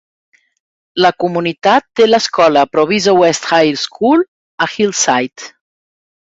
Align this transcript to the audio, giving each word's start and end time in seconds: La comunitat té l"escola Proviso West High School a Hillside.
La 1.05 1.11
comunitat 1.23 1.85
té 1.99 2.07
l"escola 2.07 2.65
Proviso 2.77 3.15
West 3.21 3.47
High 3.61 3.79
School 3.85 4.27
a 4.69 4.73
Hillside. 4.75 5.55